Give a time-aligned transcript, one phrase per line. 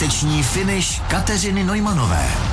[0.00, 2.49] Páteční finish Kateřiny Nojmanové.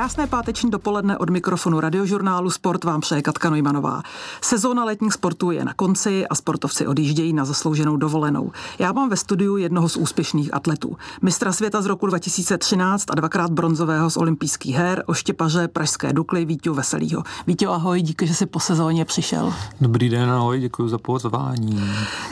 [0.00, 4.02] Krásné páteční dopoledne od mikrofonu radiožurnálu Sport vám přeje Katka Nojmanová.
[4.40, 8.52] Sezóna letních sportů je na konci a sportovci odjíždějí na zaslouženou dovolenou.
[8.78, 10.96] Já mám ve studiu jednoho z úspěšných atletů.
[11.22, 16.74] Mistra světa z roku 2013 a dvakrát bronzového z olympijských her, oštěpaře Pražské Dukly Vítěho
[16.74, 17.22] Veselýho.
[17.46, 19.54] Vítěho, ahoj, díky, že jsi po sezóně přišel.
[19.80, 21.82] Dobrý den, ahoj, děkuji za pozvání.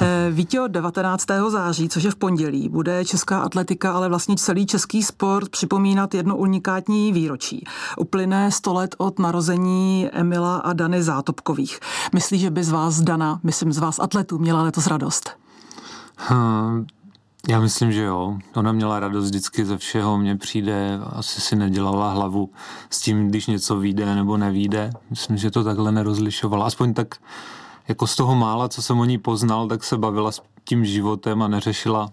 [0.01, 1.51] Eh, Vítěho 19.
[1.51, 6.37] září, což je v pondělí, bude česká atletika, ale vlastně celý český sport připomínat jedno
[6.37, 7.58] unikátní výročí.
[7.99, 11.81] Uplyne 100 let od narození Emila a Dany Zátopkových.
[12.15, 15.31] Myslí, že by z vás Dana, myslím z vás atletů, měla letos radost?
[16.17, 16.87] Hmm,
[17.49, 18.39] já myslím, že jo.
[18.55, 20.19] Ona měla radost vždycky ze všeho.
[20.19, 22.51] Mně přijde, asi si nedělala hlavu
[22.91, 24.91] s tím, když něco vyjde nebo nevíde.
[25.11, 26.67] Myslím, že to takhle nerozlišovala.
[26.67, 27.15] Aspoň tak
[27.89, 31.43] jako z toho mála, co jsem o ní poznal, tak se bavila s tím životem
[31.43, 32.09] a neřešila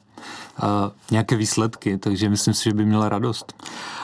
[1.11, 3.53] nějaké výsledky, takže myslím si, že by měla radost.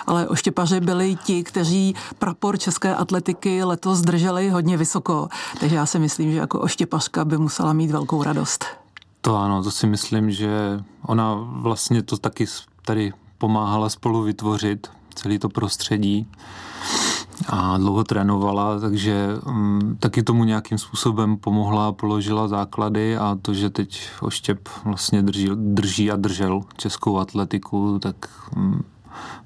[0.08, 5.28] Ale oštěpaři byli ti, kteří prapor české atletiky letos drželi hodně vysoko,
[5.60, 8.66] takže já si myslím, že jako oštěpařka by musela mít velkou radost.
[9.22, 12.46] To ano, to si myslím, že ona vlastně to taky
[12.86, 16.28] tady pomáhala spolu vytvořit, celý to prostředí
[17.48, 23.70] a dlouho trénovala, takže um, taky tomu nějakým způsobem pomohla, položila základy a to, že
[23.70, 28.16] teď Oštěp vlastně drží, drží a držel českou atletiku, tak
[28.56, 28.84] um,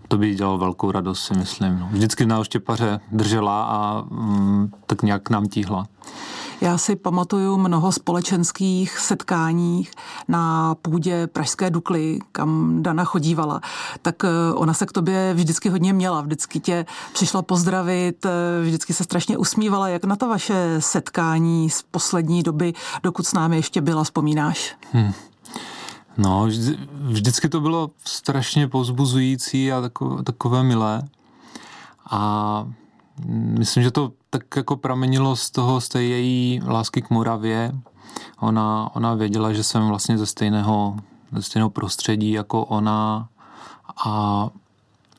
[0.07, 1.79] to by dělalo velkou radost, si myslím.
[1.79, 1.89] No.
[1.91, 5.87] Vždycky na Oštěpaře držela a um, tak nějak nám tíhla.
[6.61, 9.87] Já si pamatuju mnoho společenských setkání
[10.27, 13.61] na půdě Pražské Dukly, kam Dana chodívala.
[14.01, 18.29] Tak eh, ona se k tobě vždycky hodně měla, vždycky tě přišla pozdravit, eh,
[18.63, 19.87] vždycky se strašně usmívala.
[19.87, 24.75] Jak na to vaše setkání z poslední doby, dokud s námi ještě byla, vzpomínáš?
[24.91, 25.13] Hmm.
[26.17, 31.01] No, vždy, vždycky to bylo strašně pozbuzující a takové, takové milé.
[32.09, 32.67] A
[33.29, 37.71] myslím, že to tak jako pramenilo z toho, z té její lásky k Moravě.
[38.39, 40.97] Ona, ona věděla, že jsem vlastně ze stejného,
[41.31, 43.29] ze stejného prostředí jako ona
[44.05, 44.49] a,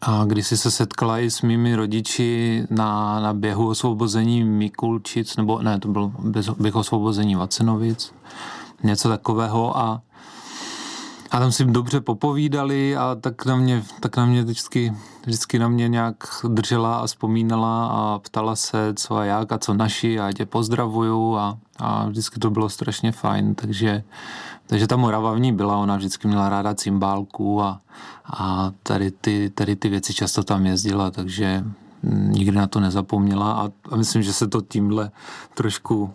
[0.01, 5.81] a když se setkala i s mými rodiči na, na běhu osvobození Mikulčic, nebo ne,
[5.81, 6.13] to byl
[6.59, 8.13] běh osvobození Vacenovic,
[8.83, 10.01] něco takového a
[11.31, 14.93] a tam si dobře popovídali a tak na mě, tak na mě vždycky,
[15.27, 16.17] vždycky na mě nějak
[16.49, 21.37] držela a vzpomínala a ptala se, co a jak a co naši a tě pozdravuju
[21.37, 24.03] a, a vždycky to bylo strašně fajn, takže,
[24.67, 27.81] takže ta Morava v ní byla, ona vždycky měla ráda cymbálku a,
[28.25, 31.65] a tady, ty, tady ty věci často tam jezdila, takže
[32.13, 35.11] nikdy na to nezapomněla a, a myslím, že se to tímhle
[35.55, 36.11] trošku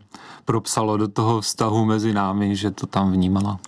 [0.46, 3.60] propsalo do toho vztahu mezi námi, že to tam vnímala.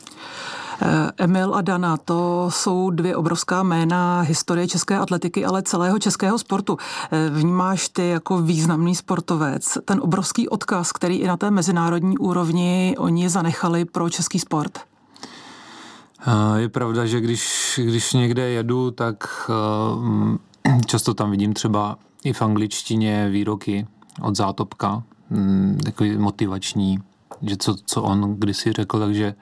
[0.81, 6.39] Eh, Emil a Dana, to jsou dvě obrovská jména historie české atletiky, ale celého českého
[6.39, 6.78] sportu.
[7.11, 12.95] Eh, vnímáš ty jako významný sportovec ten obrovský odkaz, který i na té mezinárodní úrovni
[12.97, 14.79] oni zanechali pro český sport?
[16.28, 19.50] Eh, je pravda, že když, když někde jedu, tak
[20.85, 23.88] často tam vidím třeba i v angličtině výroky
[24.22, 27.00] od Zátopka, mm, takový motivační,
[27.41, 29.35] že co, co on kdysi řekl, takže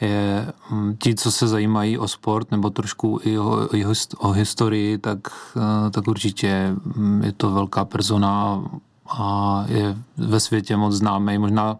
[0.00, 3.84] je mm, ti, co se zajímají o sport nebo trošku i o, i
[4.18, 5.18] o historii, tak,
[5.56, 8.62] eh, tak určitě mm, je to velká persona
[9.10, 11.38] a je ve světě moc známý.
[11.38, 11.76] Možná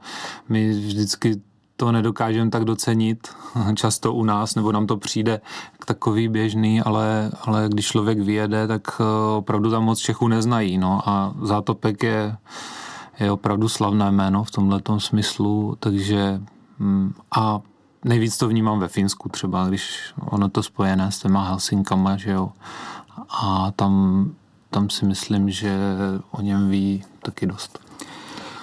[0.49, 1.41] my vždycky
[1.77, 3.29] to nedokážeme tak docenit
[3.75, 5.41] často u nás, nebo nám to přijde
[5.85, 10.79] takový běžný, ale, ale když člověk vyjede, tak eh, opravdu tam moc Čechů neznají.
[10.79, 11.09] No.
[11.09, 12.37] A Zátopek je,
[13.21, 16.41] je opravdu slavné jméno v tomhle smyslu, takže
[16.79, 17.61] mm, a
[18.07, 22.53] nejvíc to vnímám ve Finsku třeba, když ono to spojené s těma Helsinkama, že jo.
[23.29, 24.25] A tam,
[24.71, 25.79] tam si myslím, že
[26.31, 27.86] o něm ví taky dost.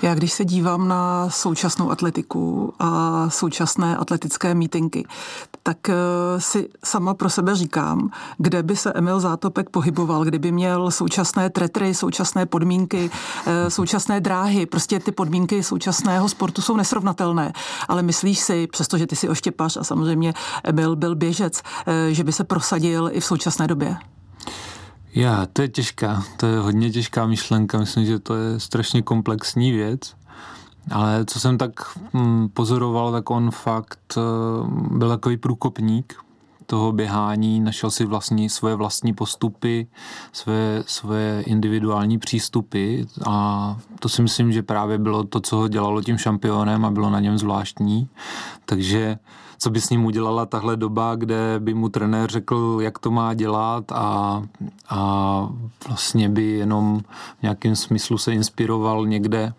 [0.03, 5.05] Já když se dívám na současnou atletiku a současné atletické mítinky,
[5.63, 5.95] tak eh,
[6.37, 11.93] si sama pro sebe říkám, kde by se Emil Zátopek pohyboval, kdyby měl současné tretry,
[11.93, 13.09] současné podmínky,
[13.45, 14.65] eh, současné dráhy.
[14.65, 17.53] Prostě ty podmínky současného sportu jsou nesrovnatelné.
[17.87, 20.33] Ale myslíš si, přestože ty si oštěpař a samozřejmě
[20.63, 23.97] Emil byl běžec, eh, že by se prosadil i v současné době?
[25.15, 29.71] Já, to je těžká, to je hodně těžká myšlenka, myslím, že to je strašně komplexní
[29.71, 30.15] věc,
[30.91, 31.71] ale co jsem tak
[32.13, 34.21] hm, pozoroval, tak on fakt eh,
[34.97, 36.23] byl takový průkopník,
[36.65, 39.87] toho běhání, našel si vlastní, svoje vlastní postupy,
[40.31, 46.01] své, své individuální přístupy a to si myslím, že právě bylo to, co ho dělalo
[46.01, 48.09] tím šampionem a bylo na něm zvláštní.
[48.65, 49.17] Takže
[49.57, 53.33] co by s ním udělala tahle doba, kde by mu trenér řekl, jak to má
[53.33, 54.41] dělat a,
[54.89, 55.49] a
[55.87, 57.01] vlastně by jenom
[57.39, 59.53] v nějakém smyslu se inspiroval někde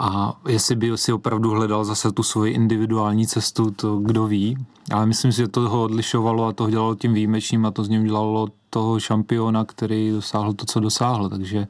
[0.00, 4.56] a jestli by si opravdu hledal zase tu svoji individuální cestu, to kdo ví.
[4.92, 7.84] Ale myslím si, že to ho odlišovalo a to ho dělalo tím výjimečným a to
[7.84, 11.28] z něm dělalo toho šampiona, který dosáhl to, co dosáhl.
[11.28, 11.66] Takže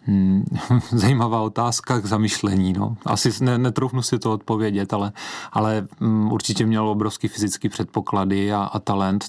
[0.00, 0.44] hmm,
[0.90, 2.72] zajímavá otázka k zamyšlení.
[2.72, 2.96] No.
[3.06, 5.12] Asi ne, netroufnu si to odpovědět, ale,
[5.52, 9.24] ale hmm, určitě měl obrovský fyzický předpoklady a, a talent.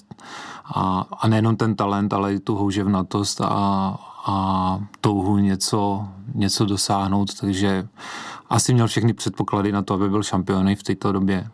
[0.64, 3.46] A, a nejenom ten talent, ale i tu houževnatost a,
[4.26, 7.88] a touhu něco, něco dosáhnout, takže
[8.50, 11.48] asi měl všechny předpoklady na to, aby byl šampiony v této době.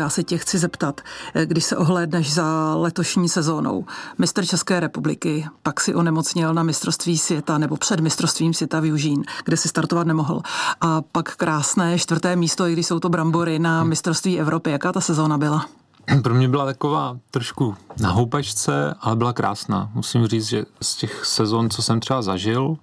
[0.00, 1.00] Já se tě chci zeptat,
[1.44, 3.84] když se ohlédneš za letošní sezónou,
[4.18, 9.24] mistr České republiky, pak si onemocněl na mistrovství světa nebo před mistrovstvím světa v Južín,
[9.44, 10.42] kde si startovat nemohl.
[10.80, 14.70] A pak krásné čtvrté místo, i když jsou to brambory na mistrovství Evropy.
[14.70, 15.66] Jaká ta sezóna byla?
[16.22, 19.90] Pro mě byla taková trošku na houpačce, ale byla krásná.
[19.94, 22.76] Musím říct, že z těch sezon, co jsem třeba zažil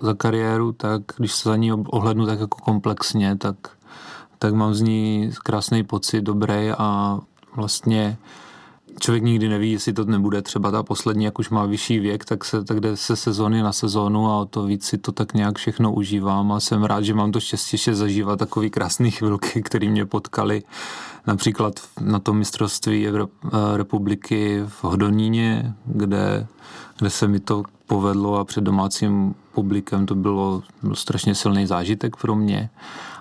[0.00, 3.56] za kariéru, tak když se za ní ohlednu tak jako komplexně, tak,
[4.38, 7.18] tak mám z ní krásný pocit, dobrý a
[7.56, 8.18] vlastně
[9.00, 12.44] člověk nikdy neví, jestli to nebude třeba ta poslední, jak už má vyšší věk, tak,
[12.44, 15.58] se, tak jde se sezóny na sezónu a o to víc si to tak nějak
[15.58, 19.88] všechno užívám a jsem rád, že mám to štěstí, že zažívat takový krásný chvilky, které
[19.88, 20.62] mě potkali.
[21.26, 23.26] Například na tom mistrovství eh,
[23.76, 26.46] republiky v Hodoníně, kde,
[26.98, 32.16] kde se mi to povedlo a před domácím publikem to bylo, byl strašně silný zážitek
[32.16, 32.70] pro mě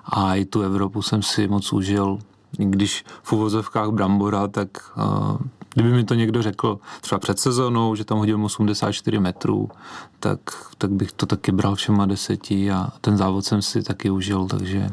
[0.10, 2.20] a i tu Evropu jsem si moc užil.
[2.52, 5.38] Když v uvozovkách Brambora, tak uh,
[5.74, 9.70] kdyby mi to někdo řekl třeba před sezónou, že tam hodil 84 metrů,
[10.20, 10.40] tak,
[10.78, 14.90] tak bych to taky bral všema deseti a ten závod jsem si taky užil, takže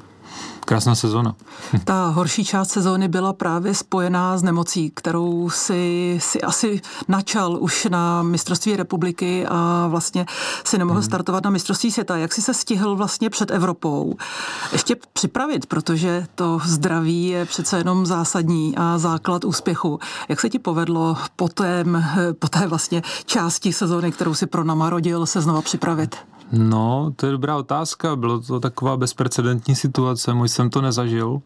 [0.64, 1.34] Krásná sezóna.
[1.84, 7.84] Ta horší část sezóny byla právě spojená s nemocí, kterou si, si asi načal už
[7.90, 10.26] na mistrovství republiky a vlastně
[10.64, 11.06] si nemohl hmm.
[11.06, 12.16] startovat na mistrovství světa.
[12.16, 14.14] Jak si se stihl vlastně před Evropou
[14.72, 19.98] ještě připravit, protože to zdraví je přece jenom zásadní a základ úspěchu.
[20.28, 22.04] Jak se ti povedlo po, tém,
[22.38, 26.16] po té vlastně části sezóny, kterou si pro nama rodil, se znova připravit?
[26.52, 28.16] No, to je dobrá otázka.
[28.16, 31.42] Bylo to taková bezprecedentní situace, můj jsem to nezažil.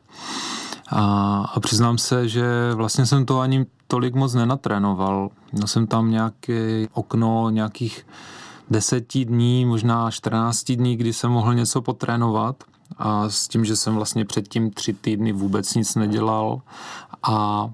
[0.90, 5.28] A, a přiznám se, že vlastně jsem to ani tolik moc nenatrénoval.
[5.52, 8.06] Měl jsem tam nějaké okno nějakých
[8.70, 12.64] deseti dní, možná 14 dní, kdy jsem mohl něco potrénovat
[12.98, 16.60] a s tím, že jsem vlastně předtím tři týdny vůbec nic nedělal
[17.22, 17.70] a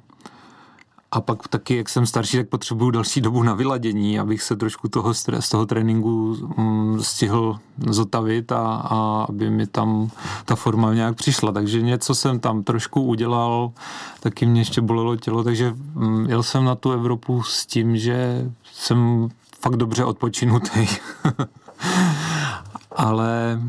[1.15, 4.89] a pak taky, jak jsem starší, tak potřebuju další dobu na vyladění, abych se trošku
[4.89, 10.11] toho z toho tréninku mm, stihl zotavit a, a aby mi tam
[10.45, 11.53] ta forma nějak přišla.
[11.53, 13.73] Takže něco jsem tam trošku udělal,
[14.21, 18.51] taky mě ještě bolelo tělo, takže mm, jel jsem na tu Evropu s tím, že
[18.73, 19.29] jsem
[19.61, 20.87] fakt dobře odpočinutý.
[22.97, 23.61] Ale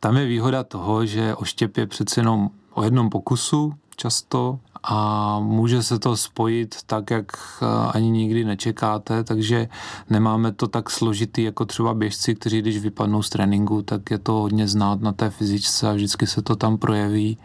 [0.00, 5.82] tam je výhoda toho, že oštěp je přece jenom o jednom pokusu často a může
[5.82, 9.68] se to spojit tak, jak eh, ani nikdy nečekáte, takže
[10.10, 14.32] nemáme to tak složitý jako třeba běžci, kteří když vypadnou z tréninku, tak je to
[14.32, 17.38] hodně znát na té fyzičce a vždycky se to tam projeví,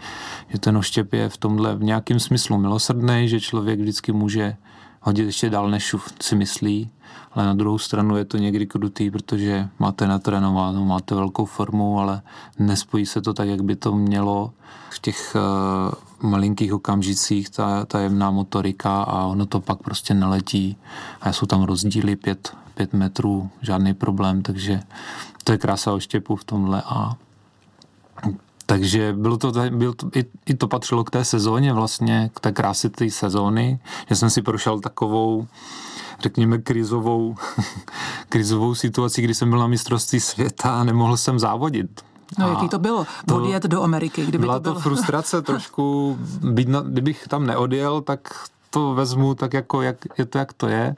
[0.50, 4.56] že ten oštěp je v tomhle v nějakém smyslu milosrdný, že člověk vždycky může
[5.02, 6.90] hodit ještě dál, než si myslí,
[7.32, 12.22] ale na druhou stranu je to někdy krutý, protože máte natrénováno, máte velkou formu, ale
[12.60, 14.54] nespojí se to tak, jak by to mělo
[14.90, 20.78] v těch uh, malinkých okamžicích, ta, ta jemná motorika a ono to pak prostě neletí
[21.22, 24.80] a jsou tam rozdíly pět, pět metrů, žádný problém, takže
[25.44, 27.16] to je krása oštěpu v tomhle a
[28.66, 32.52] takže bylo to, bylo to, i, i to patřilo k té sezóně vlastně, k té
[32.52, 35.48] krásy té sezóny, že jsem si prošel takovou
[36.24, 37.36] řekněme, krizovou,
[38.30, 42.02] krizovou situaci, kdy jsem byl na mistrovství světa a nemohl jsem závodit.
[42.40, 43.06] No, jaký to bylo?
[43.26, 44.76] To, odjet do Ameriky, kdyby byla to bylo.
[44.76, 48.20] to frustrace trošku, být na, kdybych tam neodjel, tak
[48.70, 50.96] to vezmu tak jako, jak je to, jak to je.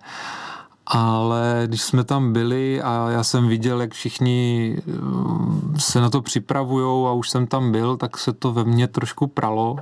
[0.88, 6.22] Ale když jsme tam byli a já jsem viděl, jak všichni mm, se na to
[6.22, 9.76] připravují a už jsem tam byl, tak se to ve mně trošku pralo.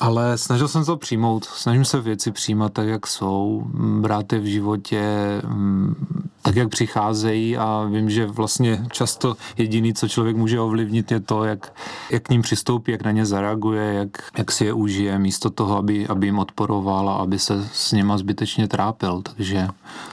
[0.00, 1.44] Ale snažil jsem to přijmout.
[1.44, 3.66] Snažím se věci přijímat tak, jak jsou.
[4.00, 5.02] Brát je v životě
[5.46, 5.94] mm,
[6.42, 11.44] tak, jak přicházejí a vím, že vlastně často jediný, co člověk může ovlivnit, je to,
[11.44, 11.72] jak,
[12.10, 15.76] jak k ním přistoupí, jak na ně zareaguje, jak, jak si je užije, místo toho,
[15.76, 19.22] aby, aby jim odporoval a aby se s něma zbytečně trápil.
[19.22, 19.68] Takže,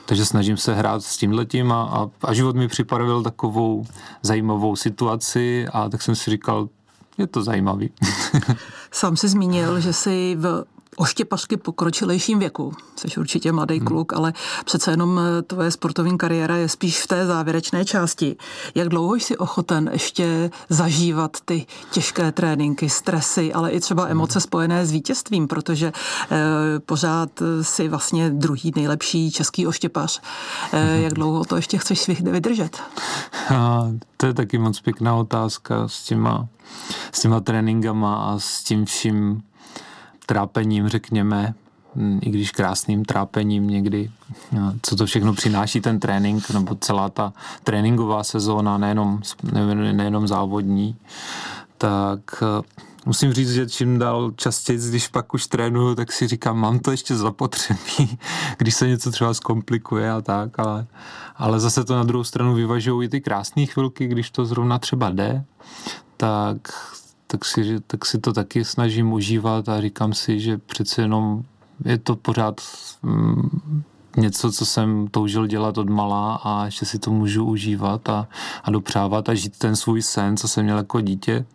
[0.06, 3.86] takže snažím se hrát s tímhletím a, a, a život mi připravil takovou
[4.22, 6.70] zajímavou situaci a tak jsem si říkal,
[7.18, 7.90] je to zajímavý.
[8.92, 10.64] Sám si zmínil, že si v
[11.02, 12.74] oštěpařky pokročilejším věku.
[12.96, 13.88] Jsi určitě mladý hmm.
[13.88, 14.34] kluk, ale
[14.66, 18.36] přece jenom eh, tvoje sportovní kariéra je spíš v té závěrečné části.
[18.76, 24.12] Jak dlouho jsi ochoten ještě zažívat ty těžké tréninky, stresy, ale i třeba hmm.
[24.12, 25.92] emoce spojené s vítězstvím, protože
[26.32, 26.38] eh,
[26.80, 27.30] pořád
[27.62, 30.22] si vlastně druhý nejlepší český oštěpař.
[30.74, 32.78] Eh, jak dlouho to ještě chceš vydržet?
[33.56, 36.48] A, to je taky moc pěkná otázka s těma,
[37.12, 39.42] s těma tréninkama a s tím vším,
[40.32, 41.54] trápením, řekněme,
[41.96, 44.12] mm, i když krásným trápením někdy,
[44.52, 47.34] no, co to všechno přináší ten trénink, nebo celá ta
[47.64, 49.22] tréninková sezóna, nejenom,
[49.92, 50.96] nejenom závodní,
[51.78, 52.64] tak eh,
[53.06, 56.92] musím říct, že čím dál častěji, když pak už trénuju, tak si říkám, mám to
[56.92, 58.18] ještě zapotřebí,
[58.58, 60.86] když se něco třeba zkomplikuje a tak, ale,
[61.36, 65.10] ale zase to na druhou stranu vyvažují i ty krásné chvilky, když to zrovna třeba
[65.10, 65.44] jde,
[66.18, 66.58] tak
[67.32, 71.44] tak si, tak si to taky snažím užívat a říkám si, že přece jenom
[71.86, 72.62] je to pořád
[73.04, 73.84] mm,
[74.18, 78.28] něco, co jsem toužil dělat od malá a ještě si to můžu užívat a,
[78.64, 81.46] a dopřávat a žít ten svůj sen, co jsem měl jako dítě.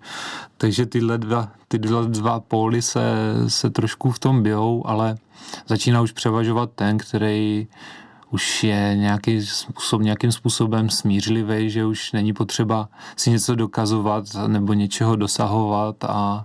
[0.59, 3.05] Takže tyhle dva, tyhle dva póly se,
[3.49, 5.17] se trošku v tom bijou, ale
[5.67, 7.67] začíná už převažovat ten, který
[8.31, 14.73] už je nějaký způsob, nějakým způsobem smířlivý, že už není potřeba si něco dokazovat nebo
[14.73, 16.45] něčeho dosahovat a,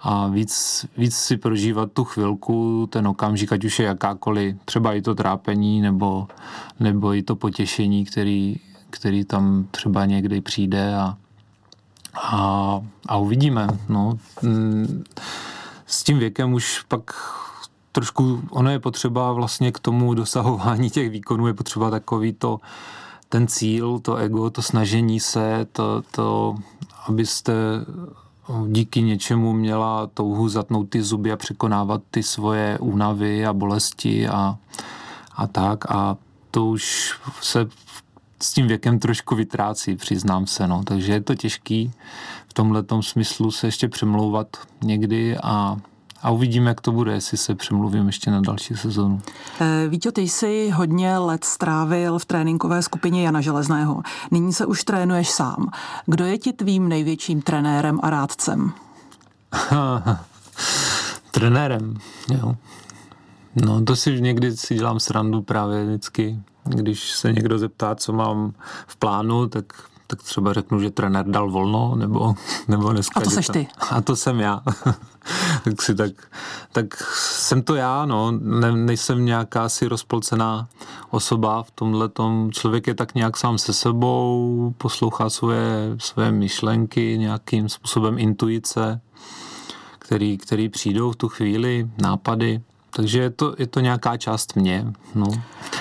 [0.00, 5.02] a víc, víc si prožívat tu chvilku, ten okamžik, ať už je jakákoliv, třeba i
[5.02, 6.28] to trápení nebo,
[6.80, 8.56] nebo i to potěšení, který,
[8.90, 11.16] který tam třeba někdy přijde a,
[12.14, 13.68] a, a uvidíme.
[13.88, 14.18] No.
[14.42, 15.04] Mm,
[15.86, 17.10] s tím věkem už pak
[17.96, 22.60] trošku, ono je potřeba vlastně k tomu dosahování těch výkonů, je potřeba takový to,
[23.28, 26.54] ten cíl, to ego, to snažení se, to, to
[27.06, 27.52] abyste
[28.68, 34.58] díky něčemu měla touhu zatnout ty zuby a překonávat ty svoje únavy a bolesti a,
[35.36, 35.90] a tak.
[35.90, 36.16] A
[36.50, 37.66] to už se
[38.42, 40.66] s tím věkem trošku vytrácí, přiznám se.
[40.66, 40.84] No.
[40.84, 41.92] Takže je to těžký
[42.48, 45.76] v tomhle smyslu se ještě přemlouvat někdy a
[46.22, 49.20] a uvidíme, jak to bude, jestli se přemluvím ještě na další sezonu.
[49.60, 54.02] Eh, Víte, ty jsi hodně let strávil v tréninkové skupině Jana Železného.
[54.30, 55.70] Nyní se už trénuješ sám.
[56.06, 58.72] Kdo je ti tvým největším trenérem a rádcem?
[61.30, 61.96] trenérem,
[62.30, 62.56] jo.
[63.64, 68.52] No to si někdy si dělám srandu právě vždycky, když se někdo zeptá, co mám
[68.86, 69.64] v plánu, tak
[70.06, 72.34] tak třeba řeknu, že trenér dal volno, nebo,
[72.68, 73.20] nebo dneska...
[73.20, 73.68] A to seš ty.
[73.90, 74.62] A to jsem já.
[75.64, 76.12] tak si tak,
[76.72, 80.68] tak jsem to já, no, ne, nejsem nějaká si rozpolcená
[81.10, 82.50] osoba v tomhle tom.
[82.52, 89.00] Člověk je tak nějak sám se sebou, poslouchá svoje, svoje myšlenky, nějakým způsobem intuice,
[89.98, 92.60] který, který přijdou v tu chvíli, nápady.
[92.90, 94.92] Takže je to, je to nějaká část mě.
[95.14, 95.26] No.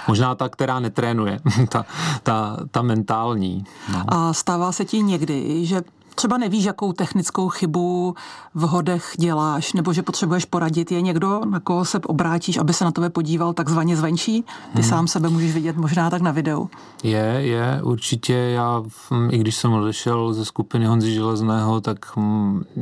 [0.08, 1.86] Možná ta, která netrénuje, ta,
[2.24, 3.64] ta, ta mentální.
[3.94, 4.04] No.
[4.08, 5.82] A stává se ti někdy, že
[6.16, 8.16] třeba nevíš, jakou technickou chybu
[8.54, 12.86] v hodech děláš, nebo že potřebuješ poradit, je někdo, na koho se obrátíš, aby se
[12.86, 14.42] na tebe podíval takzvaně zvenčí?
[14.42, 14.84] Ty hmm.
[14.84, 16.70] sám sebe můžeš vidět možná tak na videu.
[17.04, 18.34] Je, je, určitě.
[18.34, 18.84] Já,
[19.30, 21.98] i když jsem odešel ze skupiny Honzy Železného, tak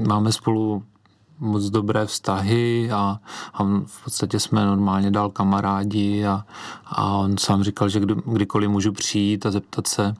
[0.07, 0.83] máme spolu
[1.43, 3.19] moc dobré vztahy a,
[3.53, 6.45] a v podstatě jsme normálně dál kamarádi a,
[6.85, 10.15] a on sám říkal, že kdy, kdykoliv můžu přijít a zeptat se,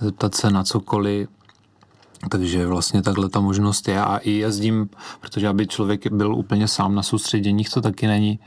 [0.00, 1.28] zeptat se na cokoliv,
[2.28, 4.00] takže vlastně takhle ta možnost je.
[4.00, 4.88] A i jezdím,
[5.20, 8.38] protože aby člověk byl úplně sám na soustředěních, to taky není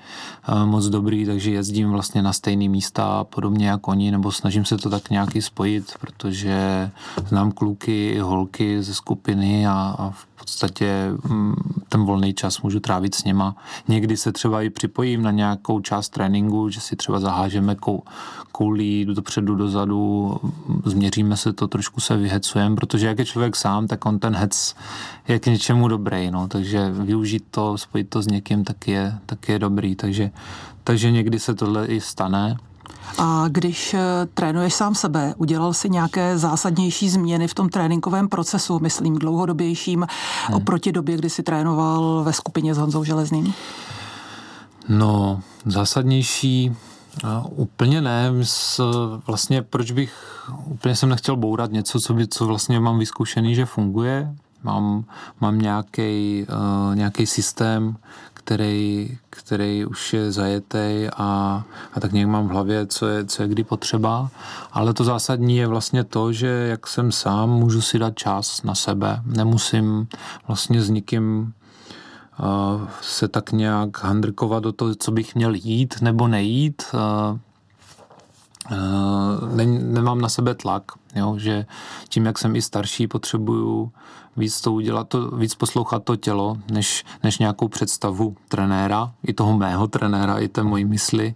[0.50, 4.78] uh, moc dobrý, takže jezdím vlastně na stejné místa podobně jako oni, nebo snažím se
[4.78, 6.92] to tak nějaký spojit, protože
[7.28, 11.56] znám kluky i holky ze skupiny a, a v podstatě mm,
[11.96, 13.56] ten volný čas můžu trávit s něma.
[13.88, 18.04] Někdy se třeba i připojím na nějakou část tréninku, že si třeba zahážeme kou,
[18.52, 20.36] koulí dopředu, dozadu,
[20.86, 24.75] změříme se to, trošku se vyhecujeme, protože jak je člověk sám, tak on ten hec
[25.28, 29.50] je k něčemu dobrý, no, takže využít to, spojit to s někým, tak je, tak
[29.50, 30.32] je dobrý, takže,
[30.84, 32.58] takže někdy se tohle i stane.
[33.18, 34.00] A když eh,
[34.34, 40.08] trénuješ sám sebe, udělal si nějaké zásadnější změny v tom tréninkovém procesu, myslím dlouhodobějším,
[40.48, 40.58] hmm.
[40.58, 43.54] oproti době, kdy jsi trénoval ve skupině s Honzou Železným?
[44.89, 46.75] No, zásadnější
[47.24, 48.32] No, úplně ne.
[48.44, 48.82] S,
[49.27, 50.13] vlastně proč bych,
[50.65, 54.36] úplně jsem nechtěl bourat něco, co, by, co vlastně mám vyzkoušený, že funguje.
[54.63, 55.04] Mám,
[55.42, 57.96] mám nějaký uh, nějaký systém,
[58.46, 63.42] který, který už je zajetý a, a tak nějak mám v hlavě, co je, co
[63.42, 64.30] je kdy potřeba.
[64.72, 68.75] Ale to zásadní je vlastně to, že jak jsem sám, můžu si dát čas na
[68.75, 69.22] sebe.
[69.25, 70.08] Nemusím
[70.48, 71.54] vlastně s nikým
[73.02, 76.84] se tak nějak handrkovat do toho, co bych měl jít nebo nejít.
[79.56, 80.84] Ne, nemám na sebe tlak,
[81.16, 81.66] jo, že
[82.10, 83.92] tím, jak jsem i starší, potřebuju
[84.38, 89.58] víc to udělat, to, víc poslouchat to tělo, než, než nějakou představu trenéra, i toho
[89.58, 91.36] mého trenéra, i té mojí mysli,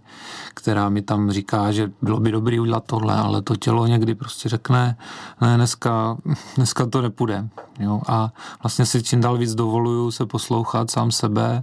[0.54, 4.48] která mi tam říká, že bylo by dobré udělat tohle, ale to tělo někdy prostě
[4.48, 4.96] řekne,
[5.40, 6.16] ne, dneska,
[6.56, 7.48] dneska to nepůjde.
[7.78, 8.00] Jo?
[8.06, 8.32] A
[8.62, 11.62] vlastně si čím dál víc dovoluju se poslouchat sám sebe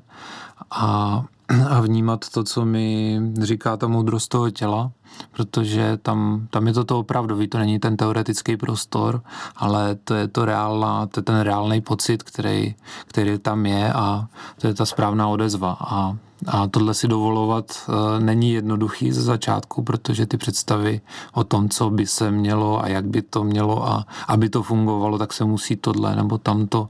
[0.71, 1.23] a,
[1.69, 4.91] a vnímat to, co mi říká ta moudrost toho těla
[5.31, 9.21] protože tam, tam je to to opravdový, to není ten teoretický prostor,
[9.55, 12.75] ale to je to reálná, to je ten reálný pocit, který,
[13.05, 14.27] který tam je a
[14.61, 15.77] to je ta správná odezva.
[15.79, 21.01] A, a tohle si dovolovat e, není jednoduchý ze začátku, protože ty představy
[21.33, 25.17] o tom, co by se mělo a jak by to mělo a aby to fungovalo,
[25.17, 26.89] tak se musí tohle nebo tamto.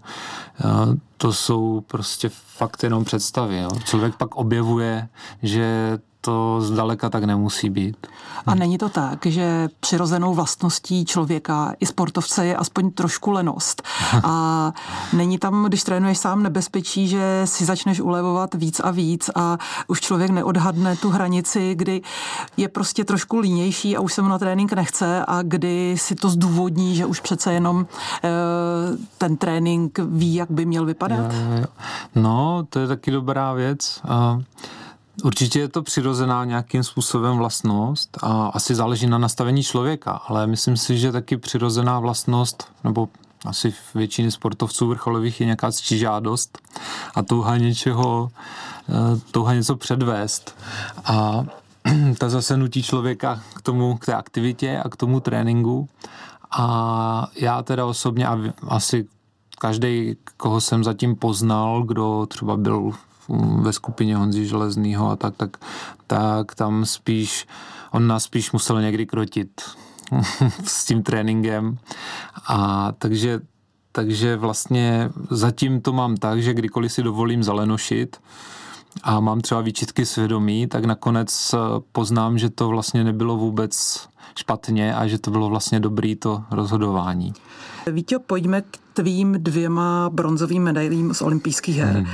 [1.18, 3.58] To jsou prostě fakt jenom představy.
[3.58, 3.70] Jo.
[3.86, 5.10] Člověk pak objevuje,
[5.44, 5.98] že
[6.28, 8.08] to zdaleka tak nemusí být.
[8.46, 13.84] A není to tak, že přirozenou vlastností člověka i sportovce je aspoň trošku lenost.
[14.24, 14.74] A
[15.14, 19.58] není tam, když trénuješ sám, nebezpečí, že si začneš ulevovat víc a víc a
[19.88, 22.02] už člověk neodhadne tu hranici, kdy
[22.58, 26.30] je prostě trošku línější a už se mu na trénink nechce a kdy si to
[26.30, 27.86] zdůvodní, že už přece jenom
[28.24, 28.30] e,
[29.18, 31.32] ten trénink ví, jak by měl vypadat.
[32.16, 34.02] No, to je taky dobrá věc.
[34.08, 34.40] A
[35.24, 40.78] Určitě je to přirozená nějakým způsobem vlastnost a asi záleží na nastavení člověka, ale myslím
[40.78, 43.10] si, že taky přirozená vlastnost, nebo
[43.46, 46.58] asi většině sportovců vrcholových je nějaká žádost
[47.16, 48.30] a touha něčeho,
[48.90, 50.56] eh, touha něco předvést.
[51.06, 51.44] A
[52.18, 55.90] ta zase nutí člověka k tomu, k té aktivitě a k tomu tréninku.
[56.52, 59.08] A já teda osobně a asi
[59.60, 62.92] každý, koho jsem zatím poznal, kdo třeba byl
[63.62, 65.58] ve skupině Honzi Železného a tak, tak,
[66.08, 67.48] tak tam spíš,
[67.92, 69.62] on nás spíš musel někdy krotit
[70.64, 71.78] s tím tréninkem.
[72.48, 73.40] A takže
[73.92, 78.22] takže vlastně zatím to mám tak, že kdykoliv si dovolím zalenošit
[79.04, 81.56] a mám třeba výčitky svědomí, tak nakonec
[81.92, 87.34] poznám, že to vlastně nebylo vůbec špatně a že to bylo vlastně dobrý to rozhodování.
[87.92, 91.96] Vítě, pojďme k tvým dvěma bronzovým medailím z olympijských her.
[91.96, 92.06] Hmm.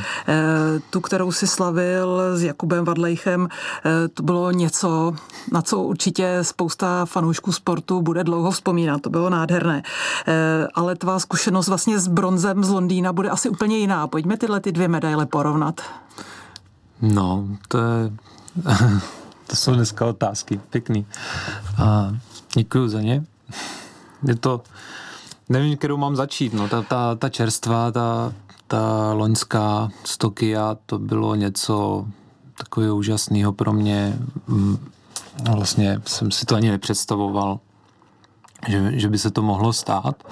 [0.89, 3.47] Tu, kterou si slavil s Jakubem Vadlejchem,
[3.85, 5.13] eh, to bylo něco,
[5.51, 9.01] na co určitě spousta fanoušků sportu bude dlouho vzpomínat.
[9.01, 9.83] To bylo nádherné.
[10.27, 14.07] Eh, ale tvá zkušenost vlastně s bronzem z Londýna bude asi úplně jiná.
[14.07, 15.81] Pojďme tyhle ty dvě medaile porovnat.
[17.01, 18.11] No, to je...
[19.53, 20.61] to jsou dneska otázky.
[20.69, 21.05] Pěkný.
[21.83, 22.11] A
[22.55, 23.23] děkuji za ně.
[24.27, 24.61] Je to
[25.49, 26.53] Nevím, kterou mám začít.
[26.53, 28.33] No, ta, ta, ta čerstva, ta,
[28.67, 32.05] ta loňská z Tokia, to bylo něco
[32.57, 34.19] takového úžasného pro mě.
[34.47, 34.77] Mm,
[35.55, 37.59] vlastně jsem si to ani nepředstavoval,
[38.67, 40.23] že, že by se to mohlo stát.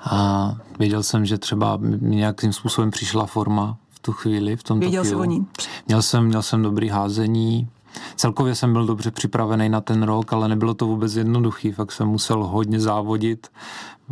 [0.00, 4.80] A věděl jsem, že třeba mi nějakým způsobem přišla forma v tu chvíli, v tom
[4.80, 5.46] Věděl jsi o ní?
[5.86, 7.68] Měl jsem, měl jsem dobrý házení,
[8.16, 11.72] Celkově jsem byl dobře připravený na ten rok, ale nebylo to vůbec jednoduchý.
[11.72, 13.48] Fakt jsem musel hodně závodit,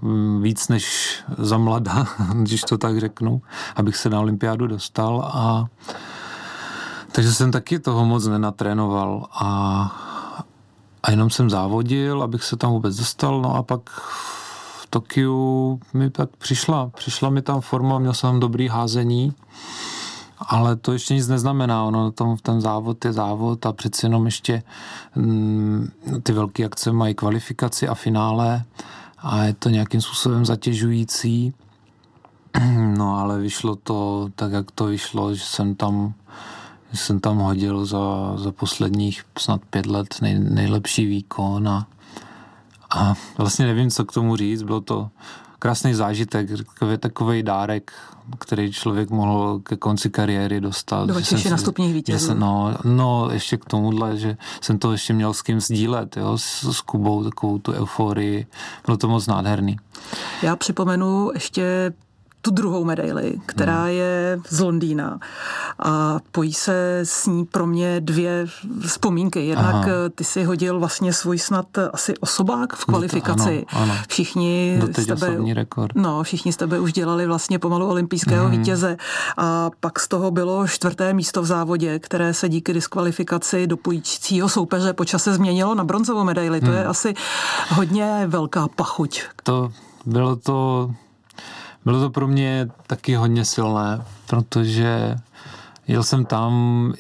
[0.02, 3.42] mm, víc než za mlada, když to tak řeknu,
[3.76, 5.30] abych se na olympiádu dostal.
[5.34, 5.66] A
[7.12, 9.26] takže jsem taky toho moc nenatrénoval.
[9.32, 9.50] A,
[11.02, 13.90] a jenom jsem závodil, abych se tam vůbec dostal, no a pak
[14.80, 19.34] v Tokiu mi tak přišla, přišla mi tam forma, měl jsem dobrý házení
[20.40, 21.84] ale to ještě nic neznamená.
[21.84, 24.62] Ono tom, ten závod je závod a přeci jenom ještě
[25.16, 25.88] mm,
[26.22, 28.64] ty velké akce mají kvalifikaci a finále
[29.18, 31.54] a je to nějakým způsobem zatěžující.
[32.96, 36.14] No ale vyšlo to tak, jak to vyšlo, že jsem tam,
[36.92, 41.86] že jsem tam hodil za, za posledních snad pět let nej, nejlepší výkon a,
[42.90, 44.62] a vlastně nevím, co k tomu říct.
[44.62, 45.10] Bylo to
[45.58, 47.92] krásný zážitek, takový, takový dárek,
[48.38, 51.06] který člověk mohl ke konci kariéry dostat.
[51.06, 51.14] Do
[51.50, 52.34] na stupních vítězů.
[52.34, 56.64] no, no, ještě k tomuhle, že jsem to ještě měl s kým sdílet, jo, s,
[56.64, 58.46] s Kubou, takovou tu euforii.
[58.86, 59.76] Bylo to moc nádherný.
[60.42, 61.92] Já připomenu ještě
[62.42, 63.90] tu druhou medaili, která hmm.
[63.90, 65.18] je z Londýna.
[65.78, 68.46] A pojí se s ní pro mě dvě
[68.86, 69.46] vzpomínky.
[69.46, 69.86] Jednak Aha.
[70.14, 73.66] ty si hodil vlastně svůj snad asi osobák v kvalifikaci.
[73.68, 73.94] Ano, ano.
[74.08, 75.94] Všichni z tebe, rekord.
[75.94, 78.58] No, všichni z tebe už dělali vlastně pomalu olympijského hmm.
[78.58, 78.96] vítěze.
[79.36, 84.92] A pak z toho bylo čtvrté místo v závodě, které se díky diskvalifikaci dopujícího soupeře
[84.92, 86.60] počase změnilo na bronzovou medaili.
[86.60, 86.70] Hmm.
[86.70, 87.14] To je asi
[87.68, 89.22] hodně velká pachuť.
[89.42, 89.72] To
[90.06, 90.90] bylo to
[91.84, 95.16] bylo to pro mě taky hodně silné, protože
[95.88, 96.52] jel jsem tam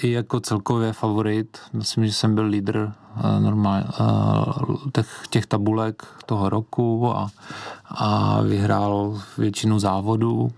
[0.02, 1.58] i jako celkově favorit.
[1.72, 2.92] Myslím, že jsem byl lídr
[3.38, 7.30] normál, uh, těch, těch tabulek toho roku a,
[7.84, 10.50] a vyhrál většinu závodů.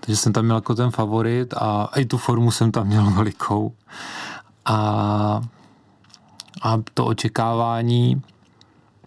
[0.00, 3.72] Takže jsem tam měl jako ten favorit a i tu formu jsem tam měl velikou.
[4.64, 5.40] A,
[6.62, 8.22] a to očekávání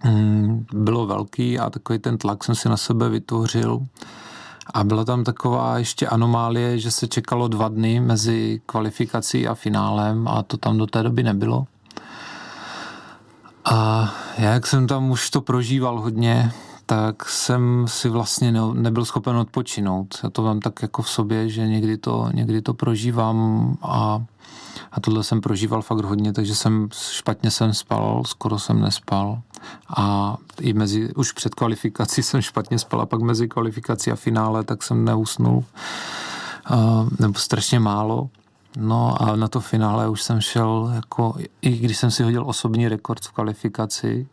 [0.06, 3.80] mm, bylo velký a takový ten tlak jsem si na sebe vytvořil.
[4.74, 10.28] A byla tam taková ještě anomálie, že se čekalo dva dny mezi kvalifikací a finálem
[10.28, 11.68] a to tam do té doby nebylo.
[13.66, 16.52] A já, jak jsem tam už to prožíval hodně,
[16.86, 20.20] tak jsem si vlastně ne, nebyl schopen odpočinout.
[20.24, 24.24] Já to mám tak jako v sobě, že někdy to, někdy to prožívám a
[24.92, 29.42] a tohle jsem prožíval fakt hodně, takže jsem špatně jsem spal, skoro jsem nespal.
[29.98, 34.64] A i mezi, už před kvalifikací jsem špatně spal a pak mezi kvalifikací a finále
[34.64, 35.64] tak jsem neusnul.
[36.72, 38.30] Uh, nebo strašně málo.
[38.78, 42.88] No a na to finále už jsem šel, jako, i když jsem si hodil osobní
[42.88, 44.28] rekord v kvalifikaci,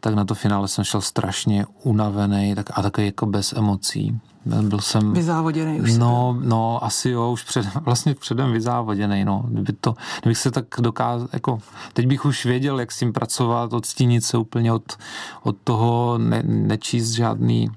[0.00, 4.20] tak na to finále jsem šel strašně unavený tak, a takový jako bez emocí.
[4.44, 5.12] Byl jsem...
[5.12, 9.44] Vyzávoděný už No, no, asi jo, už před, vlastně předem vyzávoděný, no.
[9.48, 11.58] Kdyby to, kdybych se tak dokázal, jako,
[11.92, 14.98] teď bych už věděl, jak s tím pracovat, odstínit se úplně od,
[15.42, 17.70] od toho, ne, nečíst žádný,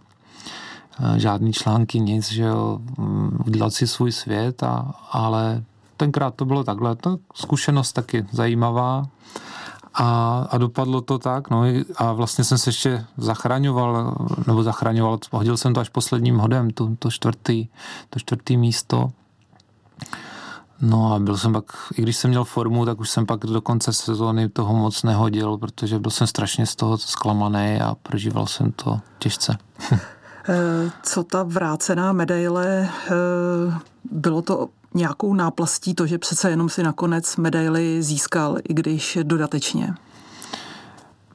[0.99, 2.79] eh, žádný články, nic, že jo,
[3.45, 5.63] udělat si svůj svět, a, ale
[5.97, 6.95] tenkrát to bylo takhle.
[6.95, 9.05] To zkušenost taky zajímavá.
[9.93, 11.63] A, a dopadlo to tak, no
[11.95, 14.15] a vlastně jsem se ještě zachraňoval,
[14.47, 17.67] nebo zachraňoval, hodil jsem to až posledním hodem, to, to, čtvrtý,
[18.09, 19.11] to čtvrtý místo.
[20.81, 21.65] No a byl jsem pak,
[21.97, 25.57] i když jsem měl formu, tak už jsem pak do konce sezóny toho moc nehodil,
[25.57, 29.57] protože byl jsem strašně z toho zklamaný a prožíval jsem to těžce.
[30.49, 33.11] Eh, co ta vrácená medaile, eh,
[34.11, 39.93] bylo to nějakou náplastí to, že přece jenom si nakonec medaily získal, i když dodatečně?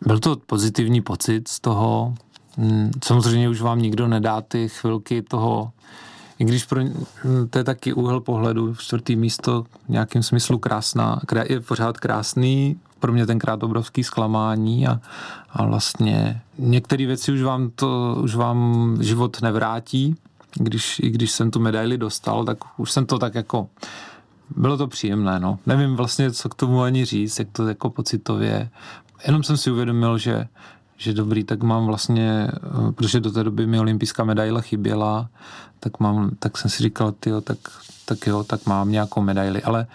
[0.06, 2.14] Byl to pozitivní pocit z toho.
[2.56, 5.72] Hmm, samozřejmě už vám nikdo nedá ty chvilky toho,
[6.38, 6.80] i když pro,
[7.50, 13.12] to je taky úhel pohledu, čtvrtý místo v nějakém smyslu krásná, je pořád krásný, pro
[13.12, 15.00] mě tenkrát obrovský zklamání a,
[15.50, 20.16] a vlastně některé věci už vám to, už vám život nevrátí,
[20.58, 23.68] když, i když jsem tu medaili dostal, tak už jsem to tak jako
[24.56, 25.58] bylo to příjemné, no.
[25.66, 28.70] Nevím vlastně, co k tomu ani říct, jak to jako pocitově.
[29.26, 30.46] Jenom jsem si uvědomil, že,
[30.96, 35.28] že dobrý, tak mám vlastně, eh, protože do té doby mi olympijská medaile chyběla,
[35.80, 37.58] tak, mám, tak jsem si říkal, tyjo, tak,
[38.04, 39.86] tak jo, tak mám nějakou medaili, ale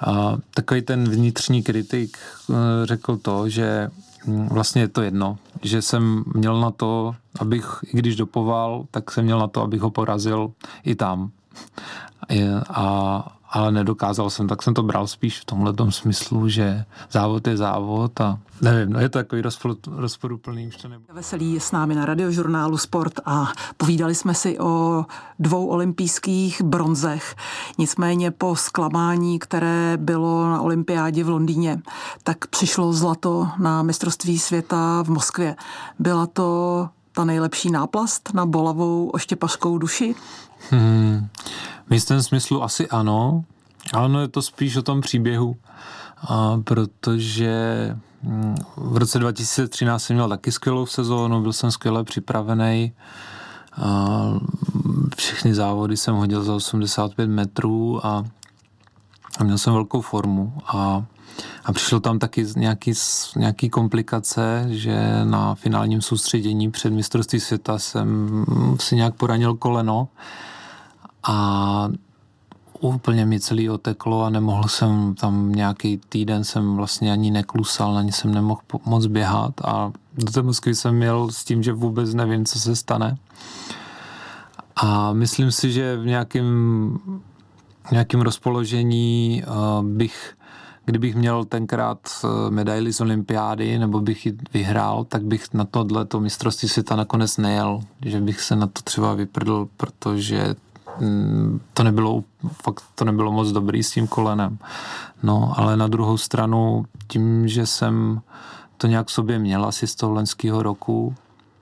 [0.00, 2.18] a, takový ten vnitřní kritik
[2.50, 2.54] eh,
[2.86, 3.90] řekl to, že
[4.26, 9.10] hm, vlastně je to jedno, že jsem měl na to, abych, i když dopoval, tak
[9.10, 10.52] jsem měl na to, abych ho porazil
[10.84, 11.30] i tam.
[12.68, 17.56] A, ale nedokázal jsem, tak jsem to bral spíš v tomhle smyslu, že závod je
[17.56, 21.12] závod a nevím, no je to takový rozpor, rozporuplný, už to nebude.
[21.12, 25.04] Veselý je s námi na radiožurnálu Sport a povídali jsme si o
[25.38, 27.36] dvou olympijských bronzech.
[27.78, 31.82] Nicméně po zklamání, které bylo na olympiádě v Londýně,
[32.22, 35.56] tak přišlo zlato na mistrovství světa v Moskvě.
[35.98, 40.14] Byla to ta nejlepší náplast na bolavou oštěpařskou duši?
[40.70, 41.28] Hmm.
[41.90, 43.44] V jistém smyslu asi ano,
[43.92, 45.56] ale no je to spíš o tom příběhu,
[46.28, 52.92] a protože hm, v roce 2013 jsem měl taky skvělou sezónu, byl jsem skvěle připravený.
[53.76, 54.18] A
[55.16, 58.24] všechny závody jsem hodil za 85 metrů a,
[59.38, 61.04] a měl jsem velkou formu a,
[61.64, 62.92] a přišlo tam taky nějaký,
[63.36, 68.44] nějaký komplikace, že na finálním soustředění před mistrovství světa jsem
[68.80, 70.08] si nějak poranil koleno
[71.28, 71.88] a
[72.80, 78.12] úplně mi celý oteklo a nemohl jsem tam nějaký týden jsem vlastně ani neklusal, ani
[78.12, 82.44] jsem nemohl moc běhat a do té Moskvy jsem měl s tím, že vůbec nevím,
[82.44, 83.16] co se stane.
[84.76, 86.98] A myslím si, že v nějakém,
[87.90, 90.34] nějakém rozpoložení uh, bych
[90.84, 96.04] kdybych měl tenkrát eh, medaili z olympiády nebo bych ji vyhrál, tak bych na tohle
[96.04, 100.54] to mistrovství světa nakonec nejel, že bych se na to třeba vyprdl, protože
[101.74, 102.24] to nebylo,
[102.62, 104.58] fakt to nebylo moc dobrý s tím kolenem.
[105.22, 108.20] No, ale na druhou stranu, tím, že jsem
[108.76, 111.14] to nějak sobě měl asi z toho lenského roku,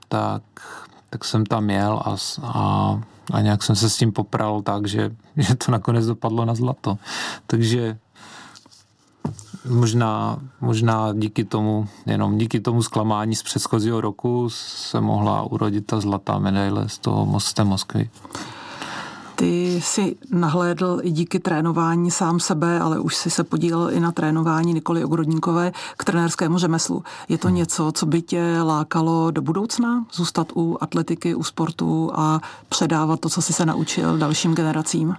[0.07, 0.43] tak,
[1.09, 2.99] tak jsem tam jel a, a,
[3.33, 6.97] a nějak jsem se s tím popral tak, že, že to nakonec dopadlo na zlato.
[7.47, 7.97] Takže
[9.69, 15.99] možná, možná díky tomu, jenom díky tomu zklamání z předchozího roku se mohla urodit ta
[15.99, 18.09] zlatá medaile z toho mostem Moskvy.
[19.35, 24.11] Ty si nahlédl i díky trénování sám sebe, ale už si se podílel i na
[24.11, 27.03] trénování Nikoli Ogrodníkové k trenérskému řemeslu.
[27.29, 27.57] Je to hmm.
[27.57, 30.05] něco, co by tě lákalo do budoucna?
[30.13, 35.15] Zůstat u atletiky, u sportu a předávat to, co jsi se naučil dalším generacím?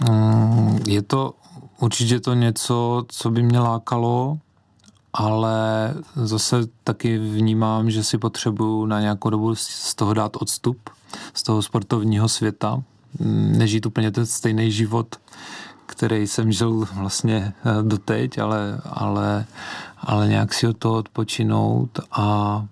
[0.00, 1.34] Hmm, je to
[1.80, 4.38] určitě to něco, co by mě lákalo,
[5.12, 10.76] ale zase taky vnímám, že si potřebuju na nějakou dobu z toho dát odstup,
[11.34, 12.82] z toho sportovního světa,
[13.58, 15.16] nežít úplně ten stejný život,
[15.86, 19.46] který jsem žil vlastně eh, doteď, ale, ale,
[19.98, 22.64] ale nějak si od toho odpočinout a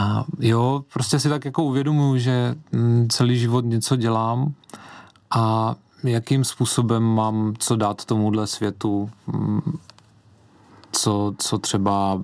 [0.00, 4.54] a jo, prostě si tak jako uvědomuji, že mm, celý život něco dělám
[5.30, 9.78] a jakým způsobem mám co dát tomuhle světu, mm,
[10.92, 12.22] co, co třeba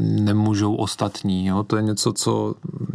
[0.00, 1.46] nemůžou ostatní.
[1.46, 1.62] Jo?
[1.62, 2.54] To je něco co,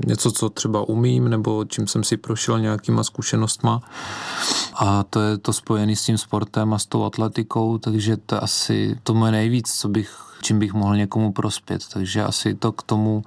[0.09, 3.81] něco, co třeba umím, nebo čím jsem si prošel nějakýma zkušenostma.
[4.75, 8.39] A to je to spojené s tím sportem a s tou atletikou, takže to je
[8.39, 10.09] asi to moje nejvíc, co bych,
[10.41, 11.81] čím bych mohl někomu prospět.
[11.93, 13.23] Takže asi to k tomu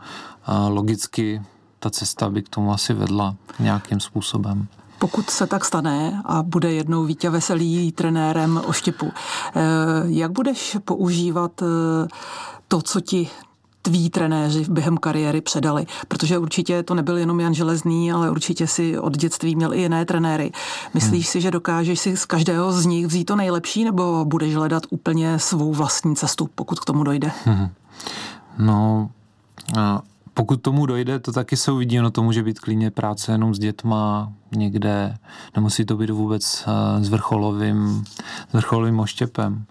[0.68, 1.42] logicky
[1.78, 4.66] ta cesta by k tomu asi vedla nějakým způsobem.
[4.98, 9.60] Pokud se tak stane a bude jednou Vítě Veselý trenérem oštěpu, eh,
[10.04, 12.08] jak budeš používat eh,
[12.68, 13.30] to, co ti
[13.82, 18.98] tví trenéři během kariéry předali, protože určitě to nebyl jenom Jan Železný, ale určitě si
[18.98, 20.52] od dětství měl i jiné trenéry.
[20.94, 21.30] Myslíš hmm.
[21.30, 25.38] si, že dokážeš si z každého z nich vzít to nejlepší, nebo budeš hledat úplně
[25.38, 27.30] svou vlastní cestu, pokud k tomu dojde?
[27.44, 27.68] Hmm.
[28.58, 29.10] No,
[30.34, 33.58] pokud tomu dojde, to taky se uvidí, no to může být klidně práce jenom s
[33.58, 35.16] dětma někde,
[35.56, 38.04] nemusí to být vůbec eh, s vrcholovým,
[38.50, 39.64] s vrcholovým oštěpem.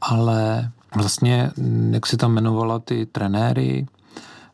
[0.00, 1.50] Ale vlastně,
[1.90, 3.86] jak si tam jmenovala ty trenéry,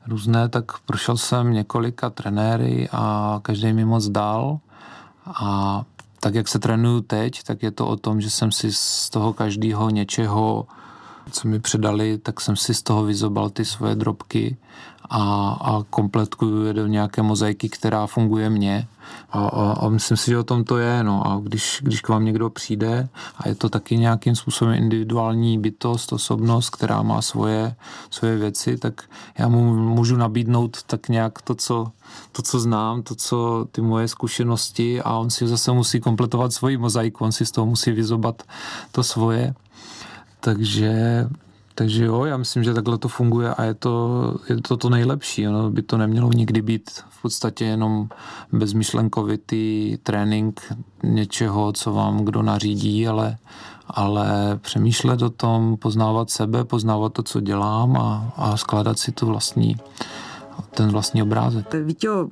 [0.06, 4.58] různé, tak prošel jsem několika trenéry a každý mi moc dal.
[5.26, 5.82] A
[6.20, 9.32] tak, jak se trénuju teď, tak je to o tom, že jsem si z toho
[9.32, 10.66] každého něčeho,
[11.30, 14.56] co mi předali, tak jsem si z toho vyzobal ty svoje drobky
[15.10, 18.88] a, a kompletkuju je do nějaké mozaiky, která funguje mně.
[19.30, 21.04] A, a, a myslím si, že o tom to je.
[21.04, 21.26] No.
[21.26, 26.12] A když, když k vám někdo přijde a je to taky nějakým způsobem individuální bytost,
[26.12, 27.74] osobnost, která má svoje,
[28.10, 29.02] svoje věci, tak
[29.38, 31.90] já mu můžu nabídnout tak nějak to co,
[32.32, 36.76] to, co znám, to, co ty moje zkušenosti a on si zase musí kompletovat svoji
[36.76, 38.42] mozaiku, on si z toho musí vyzobat
[38.92, 39.54] to svoje.
[40.40, 41.26] Takže
[41.80, 45.48] takže jo, já myslím, že takhle to funguje a je to, je to to nejlepší.
[45.48, 48.08] Ono by to nemělo nikdy být v podstatě jenom
[48.52, 50.60] bezmyšlenkovitý trénink
[51.02, 53.36] něčeho, co vám kdo nařídí, ale,
[53.86, 59.26] ale přemýšlet o tom, poznávat sebe, poznávat to, co dělám a, a skládat si tu
[59.26, 59.76] vlastní,
[60.70, 61.74] ten vlastní obrázek.
[61.84, 62.28] Víťo,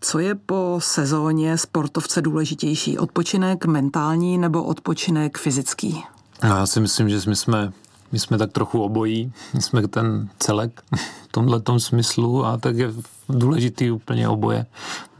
[0.00, 2.98] co je po sezóně sportovce důležitější?
[2.98, 6.04] Odpočinek mentální nebo odpočinek fyzický?
[6.42, 7.72] Já si myslím, že my jsme
[8.12, 10.82] my jsme tak trochu obojí, my jsme ten celek
[11.24, 12.92] v tomhle smyslu a tak je
[13.28, 14.66] důležitý úplně oboje.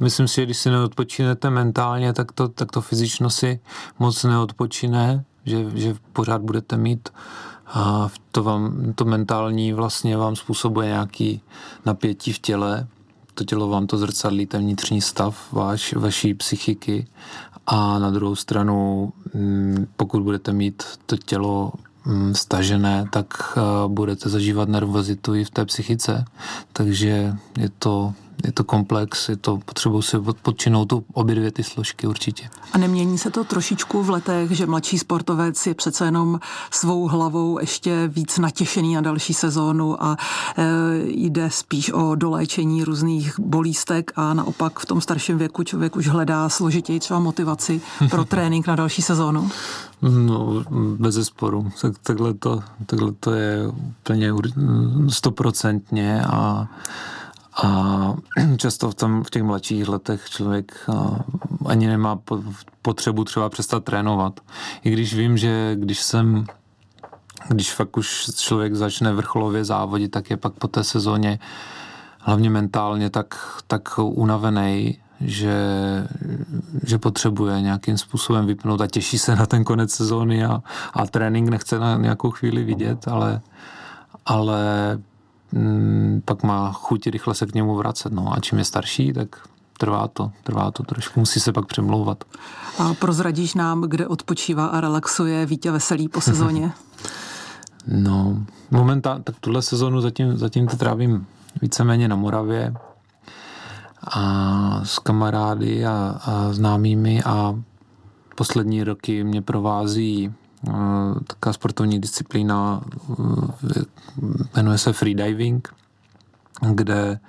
[0.00, 3.60] Myslím si, že když si neodpočinete mentálně, tak to, tak to fyzično si
[3.98, 7.08] moc neodpočine, že, že pořád budete mít.
[7.66, 11.42] A to, vám, to mentální vlastně vám způsobuje nějaký
[11.86, 12.86] napětí v těle,
[13.36, 17.06] to tělo vám to zrcadlí, ten vnitřní stav váš, vaší psychiky
[17.66, 21.72] a na druhou stranu, mm, pokud budete mít to tělo
[22.06, 26.24] Mm, stažené, tak eh, budete zažívat nervozitu i v té psychice.
[26.72, 31.62] Takže je to, je to komplex, je to potřebuji si podčinout tu obě dvě ty
[31.62, 32.48] složky určitě.
[32.72, 37.58] A nemění se to trošičku v letech, že mladší sportovec je přece jenom svou hlavou
[37.60, 40.16] ještě víc natěšený na další sezónu a
[40.58, 40.64] e,
[41.06, 46.48] jde spíš o doléčení různých bolístek a naopak v tom starším věku člověk už hledá
[46.48, 49.50] složitěji třeba motivaci pro trénink na další sezónu?
[50.02, 50.64] No,
[50.98, 51.72] bez zesporu.
[51.80, 54.32] Tak, takhle, to, takhle to je úplně
[55.08, 56.68] stoprocentně a
[57.62, 58.14] A
[58.56, 60.86] často v, tom, v těch mladších letech člověk
[61.66, 62.18] ani nemá
[62.82, 64.40] potřebu třeba přestat trénovat.
[64.84, 66.44] I když vím, že když jsem
[67.48, 71.38] když fakt už člověk začne vrcholově závodit, tak je pak po té sezóně
[72.20, 73.34] hlavně mentálně tak,
[73.66, 75.56] tak unavený, že,
[76.86, 81.48] že potřebuje nějakým způsobem vypnout a těší se na ten konec sezóny a, a trénink
[81.48, 83.40] nechce na nějakou chvíli vidět, ale,
[84.26, 84.62] ale
[85.52, 88.12] m, pak má chuť rychle se k němu vracet.
[88.12, 88.32] No.
[88.32, 92.24] A čím je starší, tak trvá to, trvá to trošku, musí se pak přemlouvat.
[92.78, 96.72] A prozradíš nám, kde odpočívá a relaxuje Vítě Veselý po sezóně?
[97.86, 101.26] no, momentálně, tak tuhle sezonu zatím, zatím to trávím
[101.62, 102.74] víceméně na Moravě
[104.02, 107.54] a s kamarády a, a známými a
[108.34, 110.34] poslední roky mě provází
[111.26, 113.48] taková sportovní disciplína, uh,
[114.56, 115.74] jmenuje se freediving,
[116.70, 117.20] kde,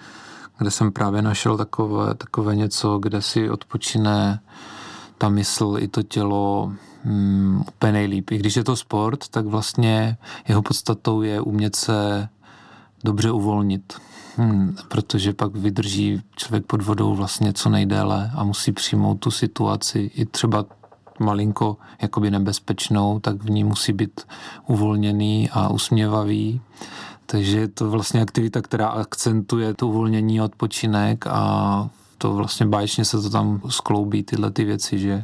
[0.58, 4.40] kde jsem právě našel takové, takové něco, kde si odpočine
[5.18, 6.74] ta mysl i to tělo
[7.06, 8.32] um, úplně nejlíp.
[8.32, 12.30] I když je to sport, tak vlastně jeho podstatou je umět se
[13.04, 13.94] dobře uvolnit.
[14.38, 20.00] Hmm, protože pak vydrží člověk pod vodou vlastně co nejdéle a musí přijmout tu situaci
[20.00, 20.66] i třeba
[21.20, 24.22] malinko jakoby nebezpečnou, tak v ní musí být
[24.68, 26.62] uvolněný a usměvavý.
[27.26, 33.22] Takže je to vlastně aktivita, která akcentuje to uvolnění odpočinek a to vlastně báječně se
[33.22, 35.24] to tam skloubí, tyhle ty věci, že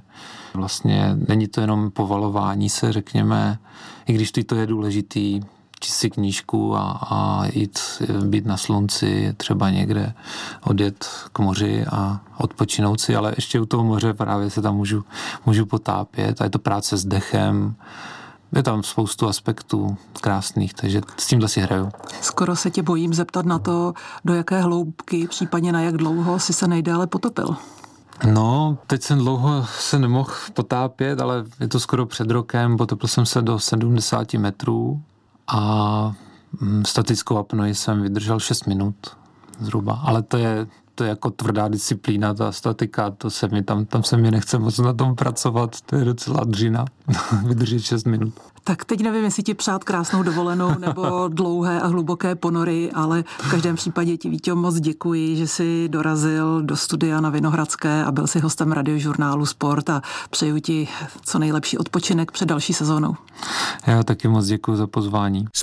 [0.54, 3.58] vlastně není to jenom povalování se, řekněme,
[4.06, 5.42] i když to je důležitý,
[5.84, 7.80] číst si knížku a, a jít
[8.26, 10.14] být na slunci, třeba někde
[10.64, 15.04] odjet k moři a odpočinout si, ale ještě u toho moře právě se tam můžu,
[15.46, 17.76] můžu potápět a je to práce s dechem,
[18.56, 21.90] je tam spoustu aspektů krásných, takže s tímhle si hraju.
[22.22, 23.94] Skoro se tě bojím zeptat na to,
[24.26, 27.56] do jaké hloubky, případně na jak dlouho si se nejdále potopil.
[28.32, 33.26] No, teď jsem dlouho se nemohl potápět, ale je to skoro před rokem, potopil jsem
[33.26, 35.02] se do 70 metrů
[35.48, 36.16] a
[36.62, 38.96] mm, statickou apnoji jsem vydržel 6 minut
[39.60, 43.86] zhruba, ale to je, to je jako tvrdá disciplína, ta statika, to se mi tam,
[43.86, 46.86] tam se mi nechce moc na tom pracovat, to je docela dřina,
[47.48, 48.34] vydržet 6 minut.
[48.64, 53.52] Tak teď nevím, jestli ti přát krásnou dovolenou nebo dlouhé a hluboké ponory, ale v
[53.52, 58.28] každém případě ti Vítě moc děkuji, že jsi dorazil do studia na Vinohradské a byl
[58.28, 60.88] si hostem radiožurnálu Sport a přeju ti
[61.26, 63.16] co nejlepší odpočinek před další sezónou.
[63.88, 65.46] Já taky moc děkuji za pozvání.